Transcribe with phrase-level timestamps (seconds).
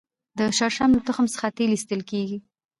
[0.37, 2.37] د شړشم له تخم څخه تېل ایستل کیږي